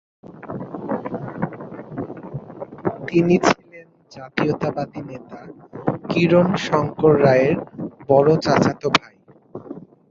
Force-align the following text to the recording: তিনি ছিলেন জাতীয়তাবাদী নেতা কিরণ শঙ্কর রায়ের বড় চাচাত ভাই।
তিনি 3.07 3.35
ছিলেন 3.47 3.85
জাতীয়তাবাদী 4.11 5.01
নেতা 5.09 5.39
কিরণ 6.09 6.47
শঙ্কর 6.65 7.13
রায়ের 7.23 7.55
বড় 8.09 8.29
চাচাত 8.45 8.81
ভাই। 8.95 9.15